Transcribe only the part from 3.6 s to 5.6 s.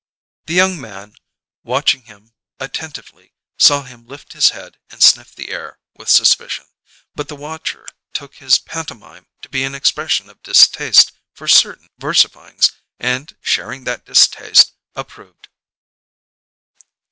him lift his head and sniff the